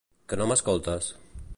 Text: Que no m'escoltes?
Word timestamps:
Que 0.31 0.39
no 0.41 0.47
m'escoltes? 0.53 1.13